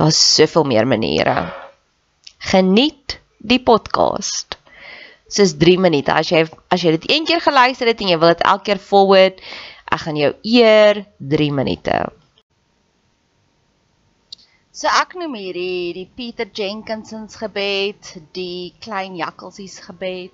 [0.00, 1.52] Daar's soveel meer maniere.
[2.38, 4.56] Geniet die podcast.
[5.28, 6.14] Dis 3 minute.
[6.14, 8.80] As jy as jy dit een keer geluister het en jy wil dit elke keer
[8.80, 9.44] forward,
[9.92, 11.02] ek gaan jou eer
[11.34, 11.98] 3 minute.
[14.72, 20.32] So ek noem hierdie die Peter Jenkinsons gebed, die klein jakkalsies gebed.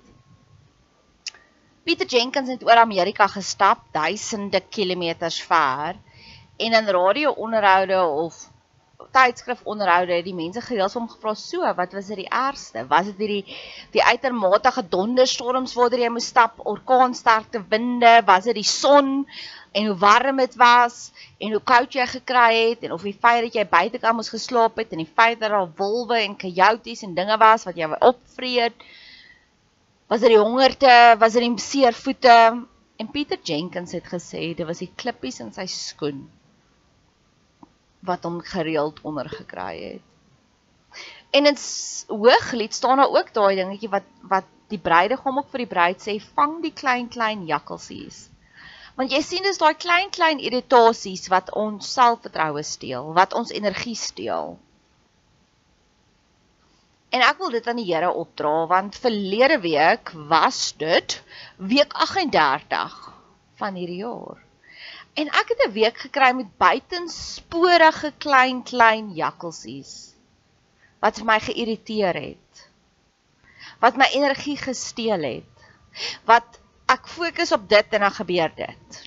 [1.83, 5.99] Peter Jenkins het oor Amerika gestap, duisende kilometers ver
[6.55, 8.47] en in radio-onderhoude of
[9.13, 12.83] tydskrif onderhoude het die mense gereeld hom gevra so wat was dit die ergste?
[12.89, 13.57] Was dit hierdie
[13.93, 18.13] die uitermate donderstorms waardeur jy moes stap orkaansterkte winde?
[18.25, 19.11] Was dit die son?
[19.77, 21.11] En hoe warm dit was?
[21.37, 22.87] En hoe koud jy gekry het?
[22.87, 25.69] En of die feit dat jy buitekant moes geslaap het en die feit dat daar
[25.77, 28.87] wolwe en coyotes en dinge was wat jou opvreet?
[30.09, 30.95] Was dit die hongerte?
[31.21, 32.39] Was dit die seer voete
[32.97, 36.25] en Pieter Jenkins het gesê dit was die klippies in sy skoen
[38.07, 40.05] wat hom gereeld onder gekry het.
[41.35, 41.57] En in
[42.07, 46.17] Hooglied staan daar ook daai dingetjie wat wat die bruidegom ook vir die bruid sê,
[46.35, 48.27] vang die klein klein jakkalsies.
[48.99, 53.95] Want jy sien dis daai klein klein irritasies wat ons selfvertroue steel, wat ons energie
[53.95, 54.57] steel.
[57.15, 61.21] En ek wil dit aan die Here opdra want verlede week was dit
[61.55, 62.97] week 38
[63.61, 64.46] van hierdie jaar.
[65.17, 70.13] En ek het 'n week gekry met buitensporige klein klein jakkalsies
[70.99, 72.69] wat my geïrriteer het.
[73.79, 75.67] Wat my energie gesteel het.
[76.25, 79.01] Wat ek fokus op dit en dan gebeur dit.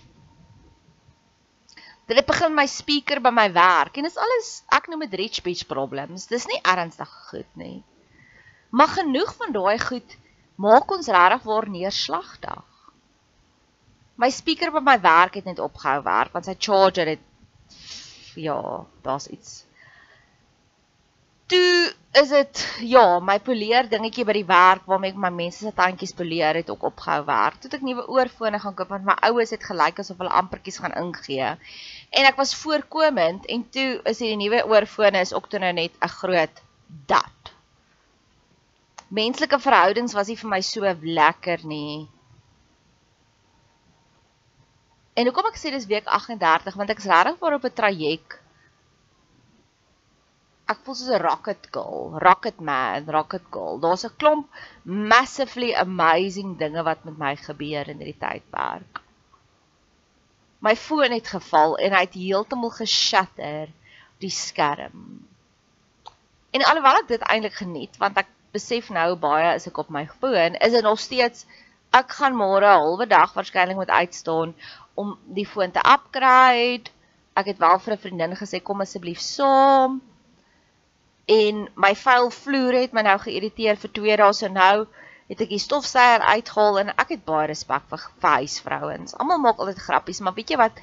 [2.11, 5.15] Dit het begin my speaker by my werk en dit is alles ek noem dit
[5.23, 6.27] rich bitch problems.
[6.27, 7.83] Dis nie ernstig goed nie.
[8.71, 10.19] Maar genoeg van daai goed
[10.61, 12.70] maak ons regtig waar neerslagtig.
[14.21, 17.27] My speaker by my werk het net opgehou werk want sy charger het
[18.37, 18.61] ja,
[19.03, 19.65] daar's iets.
[21.51, 21.91] Toe
[22.21, 22.61] is dit
[22.93, 26.71] ja, my poleer dingetjie by die werk waarmee ek my mense se tandjies poleer het
[26.71, 27.59] ook opgehou werk.
[27.63, 30.95] Toe ek nuwe oorfone gaan koop want my oues het gelyk asof hulle ampertjies gaan
[31.01, 31.51] ingee.
[32.15, 35.97] En ek was voorkomend en toe is hierdie nuwe oorfone is ook toe nou net
[35.99, 36.63] 'n groot
[37.11, 37.55] dat.
[39.09, 42.07] Menslike verhoudings was nie vir my so lekker nie.
[45.21, 48.41] En hoekom ek sê dis week 38 want ek is regtig voor op 'n traject
[50.71, 53.79] ek voel soos 'n rocket girl, rocket man, rocket girl.
[53.83, 54.47] Daar's 'n klomp
[54.85, 59.01] massively amazing dinge wat met my gebeur in hierdie tydperk.
[60.67, 63.73] My foon het geval en hy het heeltemal geshatter
[64.23, 65.27] die skerm.
[66.53, 70.07] En alhoewel ek dit eintlik geniet want ek besef nou baie as ek op my
[70.21, 71.47] foon is dit nog steeds
[71.91, 74.55] ek gaan môre 'n halwe dag waarskynlik moet uitstaan
[75.01, 76.93] om die foon te upgrade.
[77.41, 80.01] Ek het wel vir 'n vriendin gesê kom asseblief saam.
[81.31, 84.87] En my vuil vloer het my nou geïrriteer vir 2 dae so nou
[85.31, 89.15] het ek die stofsuier uitgehaal en ek het baie respek vir huisvrouens.
[89.15, 90.81] Almal maak altyd grappies, maar weet jy wat?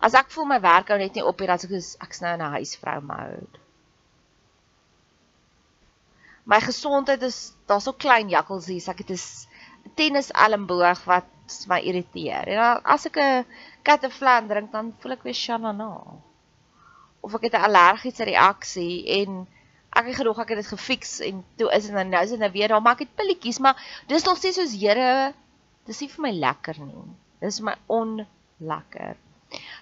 [0.00, 2.32] As ek voel my werk hou net nie op hier as ek is ek's nou
[2.32, 3.60] in 'n huisvrou mode.
[6.48, 9.20] My gesondheid is daar's so klein jakkels hier, ek het 'n
[10.00, 11.28] tennis elmboog wat
[11.68, 12.48] my irriteer.
[12.54, 13.46] En as ek 'n
[13.86, 15.92] katteflan drink dan voel ek weer shanana.
[17.20, 19.46] Of ek het 'n allergiese reaksie en
[19.90, 22.38] ek het gedog ek het dit gefiks en toe is dit nou nou is dit
[22.42, 25.32] nou weer daar maar ek het pilletjies maar dis nog steeds soos Here
[25.88, 27.06] dis nie vir my lekker nie
[27.42, 29.18] dis my onlekker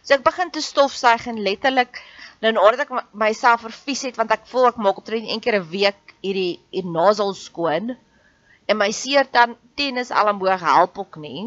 [0.00, 2.00] so ek begin te stofsuig en letterlik
[2.40, 5.68] nou nadat ek myself vervies het want ek voel ek maak optree een keer 'n
[5.74, 7.96] week hierdie hier nasal skoon
[8.68, 11.46] en my seer dan tennis almoeg help ook nie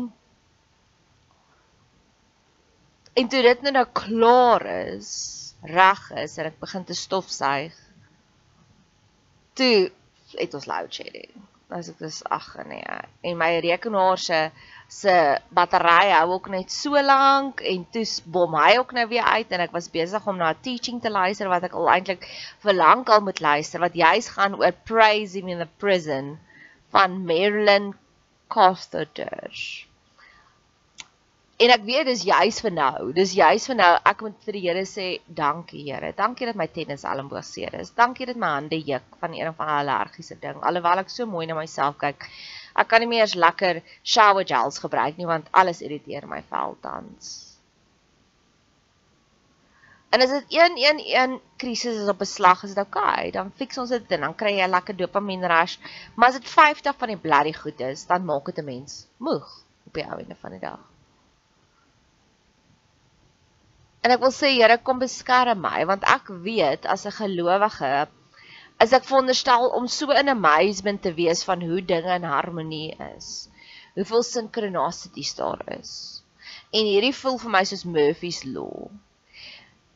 [3.13, 5.13] en toe dit nou, nou klaar is
[5.61, 7.77] reg is en ek begin te stofsuig
[9.59, 9.91] toe
[10.39, 11.31] het ons load shedding.
[11.71, 12.83] As ek dis ag nee.
[13.27, 14.39] En my rekenaar se
[14.91, 15.13] se
[15.55, 19.63] battery hou ook net so lank en toe bom hy ook nou weer uit en
[19.63, 22.27] ek was besig om na 'n teaching te luister wat ek al eintlik
[22.65, 26.35] vir lank al moet luister wat juis gaan oor praising in the prison
[26.91, 27.93] van Marilyn
[28.51, 29.29] Costello.
[31.61, 33.11] En ek weet dis juis vir nou.
[33.13, 33.89] Dis juis vir nou.
[34.09, 35.05] Ek moet vir die Here sê
[35.37, 36.09] dankie Here.
[36.17, 37.93] Dankie dat my tennis elmboog seer is.
[37.93, 40.57] Dankie dat my hande juk van een of ander allergiese ding.
[40.65, 42.25] Alhoewel ek so mooi na myself kyk.
[42.73, 46.77] Ek kan nie meer eens lekker shower gels gebruik nie want alles irriteer my vel
[46.81, 47.50] tans.
[50.11, 53.03] En as dit 111 krisis is op 'n slag, is dit oukei.
[53.03, 53.31] Okay.
[53.31, 55.77] Dan fix ons dit en dan kry jy 'n lekker dopamine rush.
[56.15, 59.47] Maar as dit 50 van die bloody goed is, dan maak dit 'n mens moeg
[59.87, 60.79] op die ou einde van die dag.
[64.01, 68.07] En ek wil sê Here kom beskerm my want ek weet as 'n gelowige
[68.83, 73.47] is ek veronderstel om so in amazement te wees van hoe dinge in harmonie is.
[73.95, 76.23] Hoeveel sinkronicities daar is.
[76.71, 78.89] En hierdie voel vir my soos Murphy's law.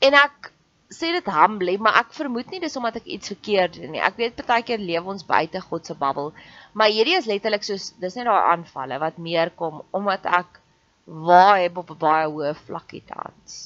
[0.06, 0.52] En ek
[0.96, 4.04] sê dit humbly, maar ek vermoed nie dis omdat ek iets verkeerd doen nie.
[4.08, 6.32] Ek weet partykeer lewe ons buite God se bubbel,
[6.74, 10.62] maar hierdie is letterlik soos dis net daai aanvalle wat meer kom omdat ek
[11.06, 13.58] waai op 'n baie hoë vlakkie tans.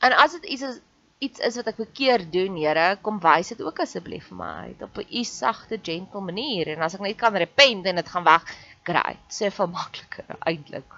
[0.00, 0.80] En as dit iets is
[1.20, 4.82] iets is wat ek verkeerd doen, Here, kom wys dit ook asseblief vir my uit
[4.82, 8.24] op 'n u sagte, gentle manier en as ek net kan repent en dit gaan
[8.24, 8.44] weg,
[8.82, 9.20] great.
[9.28, 10.96] Sê vir makliker eintlik.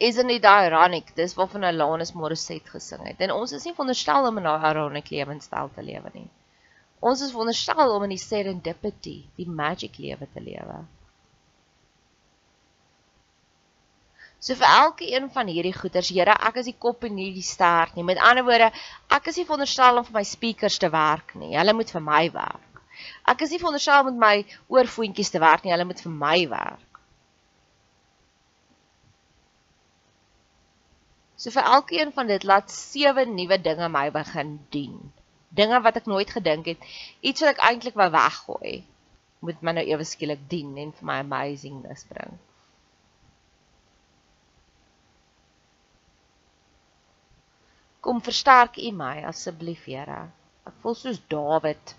[0.00, 1.14] Isn't it ironic?
[1.16, 3.20] Dis waarvan Alanis Morissette gesing het.
[3.20, 6.28] En ons is nie veronderstel om 'n ironic lewenstyl te lewe nie.
[7.00, 10.78] Ons is veronderstel om in die serendipity, die magic lewe te lewe.
[14.38, 17.42] So vir elke een van hierdie goeters, Here, ek is die kop en nie die
[17.42, 18.04] stert nie.
[18.06, 18.70] Met ander woorde,
[19.10, 21.56] ek is nie veronderstel om vir my speakers te werk nie.
[21.58, 22.82] Hulle moet vir my werk.
[23.26, 25.74] Ek is nie veronderstel om met my oorfoontjies te werk nie.
[25.74, 26.87] Hulle moet vir my werk.
[31.38, 34.96] So vir elkeen van dit laat sewe nuwe dinge my begin dien.
[35.58, 36.86] Dinge wat ek nooit gedink het,
[37.22, 38.72] iets wat ek eintlik wou weggooi,
[39.46, 42.34] moet my nou ewe skielik dien en vir my amazingness bring.
[48.02, 50.18] Kom versterk U my asseblief, Here.
[50.66, 51.94] Ek voel soos Dawid.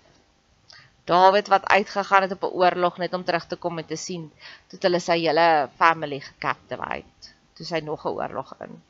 [1.08, 4.30] Dawid wat uitgegaan het op 'n oorlog net om terug te kom en te sien
[4.68, 5.48] toe hulle sy hele
[5.80, 7.34] family gecaptivate.
[7.54, 8.80] Toe sy nog 'n oorlog in.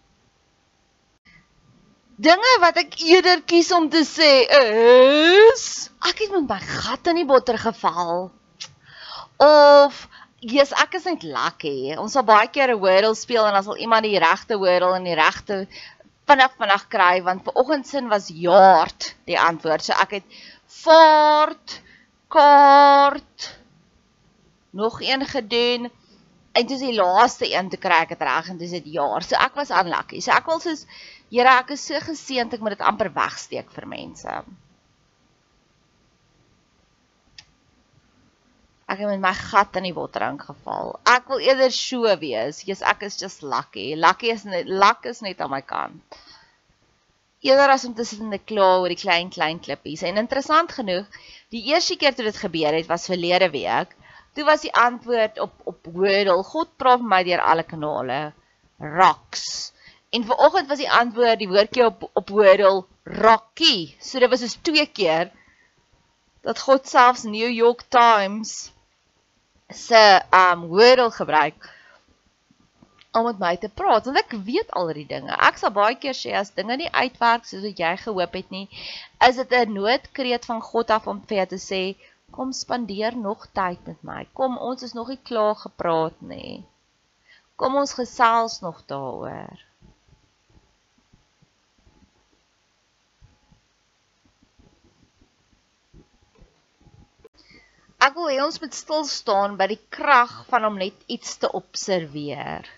[2.21, 5.63] Dinge wat ek eerder kies om te sê is
[6.05, 8.27] ek het met my gat in die botter geval.
[9.41, 10.03] Of
[10.45, 11.95] Jesus, ek is net lucky.
[11.97, 15.09] Ons sal baie keer 'n wordle speel en dan sal iemand die regte wordle in
[15.09, 15.63] die regte
[16.29, 19.85] vinnig vinnig kry want ver oggend sin was yard die antwoord.
[19.85, 20.27] So ek het
[20.67, 21.81] fort
[22.29, 23.49] kaart
[24.77, 25.89] nog een gedoen
[26.53, 29.25] en dis die laaste een te kry ek het reg en dis dit jaar.
[29.25, 30.21] So ek was unlucky.
[30.21, 30.85] So ek wil soos
[31.31, 34.33] Here, ek is so geseënd ek moet dit amper wegsteek vir mense.
[38.91, 40.97] Ek het met my gat in die waterrank geval.
[41.07, 42.65] Ek wil eerder so wees.
[42.67, 43.93] Jesus, ek is just lucky.
[43.95, 46.19] Lucky is net luck is net aan my kant.
[47.47, 50.03] Eerder as om te sit en te kla oor die klein klein klippies.
[50.03, 51.07] En interessant genoeg,
[51.55, 53.95] die eerste keer toe dit gebeur het was verlede week.
[54.35, 56.43] Toe was die antwoord op op Wordle.
[56.51, 58.19] God praat met my deur alle kanale.
[58.83, 59.71] Rocks.
[60.11, 63.95] En vanoggend was die antwoord die woordjie op op Wordle Rocky.
[64.01, 65.31] So dit was dus twee keer
[66.47, 68.73] dat God selfs New York Times
[69.69, 71.71] se um Wordle gebruik
[73.13, 75.35] om met my te praat want ek weet al die dinge.
[75.35, 78.67] Ek sal baie keer sê as dinge nie uitwerk soos wat jy gehoop het nie,
[79.29, 81.83] is dit 'n noodkreet van God af om vir jou te sê,
[82.31, 84.21] Kom spandeer nog tyd met my.
[84.33, 86.63] Kom, ons is nog nie klaar gepraat nie.
[87.59, 89.70] Kom ons gesels nog daaroor.
[98.01, 101.51] Ek wil hê ons moet stil staan by die krag van om net iets te
[101.59, 102.69] observeer.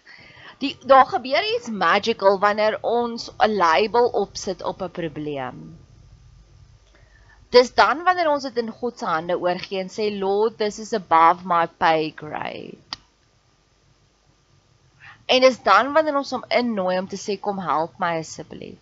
[0.63, 5.63] Die daar gebeur iets magical wanneer ons 'n label opsit op 'n probleem.
[7.53, 10.93] Dis dan wanneer ons dit in God se hande oorgee en sê Lord, this is
[10.93, 12.99] above my pay grade.
[15.27, 18.81] En dis dan wanneer ons hom innooi om te sê kom help my asseblief.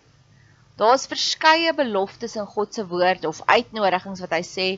[0.80, 4.68] Daar's verskeie beloftes in God se woord of uitnodigings wat hy sê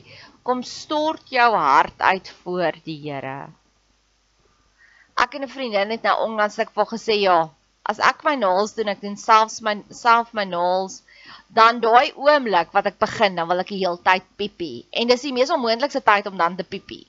[0.43, 3.49] kom stort jou hart uit voor die Here.
[5.15, 7.49] Ek en 'n vriendin het nou onlangs ek vir gesê ja,
[7.85, 11.01] as ek my naels doen, ek doen selfs my self my naels
[11.47, 14.85] dan daai oomblik wat ek begin, dan wil ek die hele tyd piepie.
[14.91, 17.05] En dis die mees onmoontlikste tyd om dan te piepie.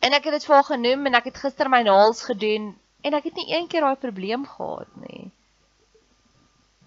[0.00, 3.14] En ek het dit vir haar genoem en ek het gister my naels gedoen en
[3.14, 5.30] ek het nie een keer daai probleem gehad nie.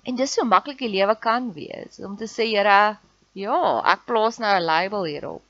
[0.08, 2.98] En dis so maklik die lewe kan wees om te sê, Here,
[3.44, 3.62] ja,
[3.94, 5.46] ek plaas nou 'n label hierop.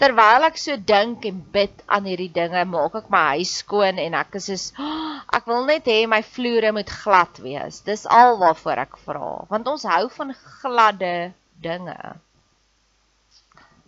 [0.00, 4.16] Terwyl ek so dink en bid aan hierdie dinge, maak ek my huis skoon en
[4.22, 4.64] ek is soos
[5.38, 7.80] ek wil net hê my vloere moet glad wees.
[7.88, 11.14] Dis al waarvoor ek vra, want ons hou van gladde
[11.68, 11.96] dinge.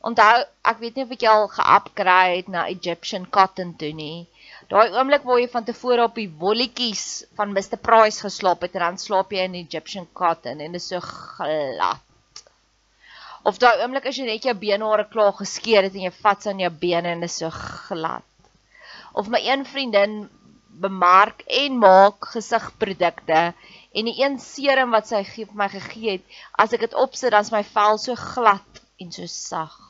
[0.09, 4.27] Onthou, ek weet nie of ek al ge-upgrade na Egyptian cotton toe nie.
[4.69, 7.05] Daai oomblik waar jy van tevore op die wolletjies
[7.39, 10.89] van Mr Price geslaap het en dan slaap jy in Egyptian cotton en dit is
[10.93, 12.43] so glad.
[13.49, 16.61] Of daai oomblik as jy net jou beenhare klaar geskeur het en jy vat aan
[16.61, 17.49] jou bene en dit is so
[17.89, 18.29] glad.
[19.17, 20.19] Of my een vriendin
[20.85, 26.39] bemark en maak gesigprodukte en die een serum wat sy gee vir my gegee het,
[26.53, 29.81] as ek dit opsit dan is my vel so glad en so sag.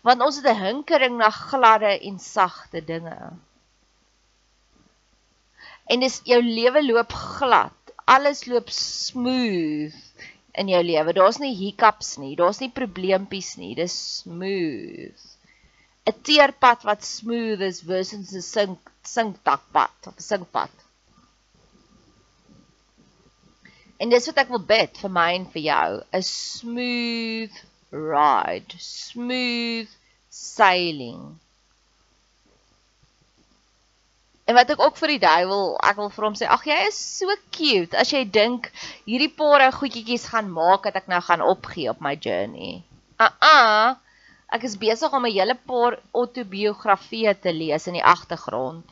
[0.00, 3.18] Want ons het 'n hinkering na gladde en sagte dinge.
[5.90, 7.94] En dis jou lewe loop glad.
[8.04, 9.94] Alles loop smooth
[10.58, 11.12] in jou lewe.
[11.16, 13.74] Daar's nie hiccups nie, daar's nie probleempies nie.
[13.78, 15.28] Dis smooth.
[16.06, 20.74] 'n Teerpad wat smooth is versus 'n sink sinktakpad of 'n sinkpad.
[24.02, 27.56] En dis wat ek wil bid vir my en vir jou, 'n smooth
[27.92, 29.92] ride, smooth
[30.28, 31.38] sailing.
[34.44, 36.96] En wat ek ook vir die duiwel, ek wil vir hom sê, ag jy is
[36.98, 38.70] so cute as jy dink
[39.06, 42.80] hierdie paar ou goedjies gaan maak dat ek nou gaan opgee op my journey.
[43.22, 43.92] Ah uh ah, -uh,
[44.56, 48.84] ek is besig om 'n hele paar autobiografieë te lees in die agtergrond.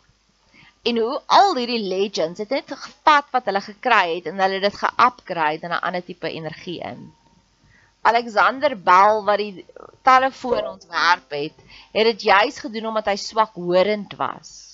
[0.88, 4.76] En hoe al hierdie legends het net gevat wat hulle gekry het en hulle dit
[4.82, 7.12] ge-upgrade in 'n ander tipe energie in.
[8.02, 9.66] Alexander Bell wat die
[10.02, 11.56] telefoon ontwerp het,
[11.92, 14.69] het dit juis gedoen omdat hy swak horend was.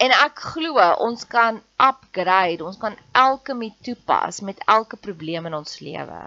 [0.00, 5.56] En ek glo ons kan upgrade, ons kan elke met toepas met elke probleem in
[5.58, 6.20] ons lewe.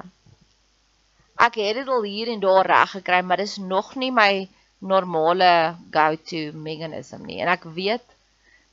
[1.42, 4.46] Ek het dit al hier en daar reg gekry, maar dis nog nie my
[4.94, 5.50] normale
[5.96, 7.40] go-to mechanism nie.
[7.42, 8.06] En ek weet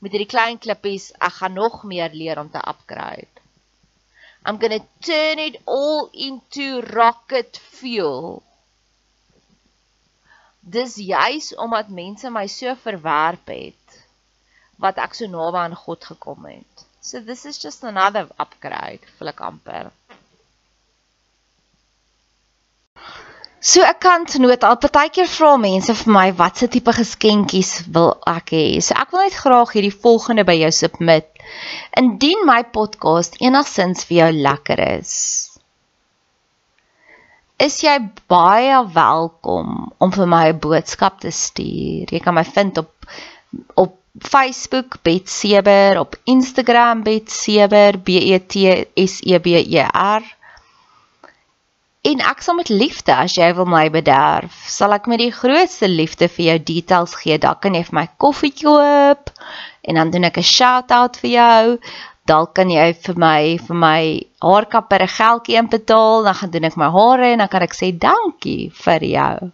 [0.04, 3.32] met hierdie klein klippies, ek gaan nog meer leer om te upgrade.
[4.44, 8.42] I'm going to turn it all into rocket fuel.
[10.60, 13.79] Dis juis omdat mense my so verwerp het
[14.80, 16.86] wat ek so naby aan God gekom het.
[17.00, 19.90] So this is just another upgrade vir ek amper.
[23.60, 28.64] So 'n kantnoot, al partykeer vra mense vir my watse tipe geskenkies wil ek hê.
[28.80, 31.28] So ek wil net graag hierdie volgende by jou submit.
[32.00, 35.12] Indien my podcast enigsins vir jou lekker is,
[37.60, 37.98] is jy
[38.32, 42.08] baie welkom om vir my 'n boodskap te stuur.
[42.08, 42.92] Jy kan my vind op
[43.76, 49.86] op Facebook Bet Seber, op Instagram Bet Seber, B E T S E B E
[49.92, 50.22] R.
[52.00, 55.88] En ek sal met liefde as jy wil my bederf, sal ek met die grootste
[55.88, 57.36] liefde vir jou details gee.
[57.38, 59.30] Dan kan jy vir my koffie koop
[59.84, 61.78] en dan doen ek 'n shout-out vir jou.
[62.26, 64.02] Dalk kan jy vir my vir my
[64.40, 67.92] haarkapper 'n geldjie inbetaal, dan gaan doen ek my hare en dan kan ek sê
[67.92, 69.52] dankie vir jou.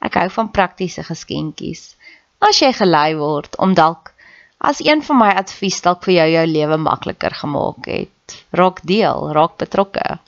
[0.00, 1.96] Ek hou van praktiese geskenkies.
[2.40, 4.14] As jy gelei word om dalk
[4.60, 9.28] as een van my advies dalk vir jou jou lewe makliker gemaak het, raak deel,
[9.36, 10.20] raak betrokke.